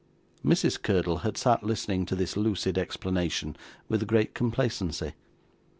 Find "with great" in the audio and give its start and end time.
3.87-4.33